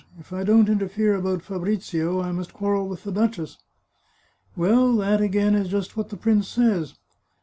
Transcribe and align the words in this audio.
"If 0.19 0.33
I 0.33 0.43
don't 0.43 0.67
interfere 0.67 1.13
about 1.13 1.43
Fabrizio 1.43 2.21
I 2.21 2.31
must 2.31 2.53
quarrel 2.55 2.87
with 2.87 3.03
the 3.03 3.11
duchess."" 3.11 3.59
Well, 4.55 4.95
that 4.97 5.21
again 5.21 5.53
is 5.53 5.67
just 5.67 5.95
what 5.95 6.09
the 6.09 6.17
prince 6.17 6.47
says. 6.47 6.95